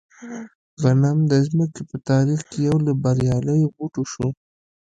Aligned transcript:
غنم 0.81 1.17
د 1.31 1.33
ځمکې 1.47 1.81
په 1.89 1.97
تاریخ 2.09 2.39
کې 2.49 2.59
یو 2.67 2.77
له 2.87 2.93
بریالیو 3.03 3.73
بوټو 3.75 4.03
شو. 4.11 4.27